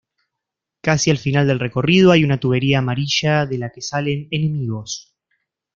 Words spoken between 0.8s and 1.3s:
Casi al